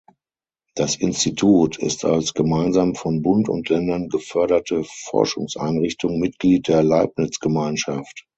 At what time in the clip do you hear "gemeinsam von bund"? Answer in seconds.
2.33-3.47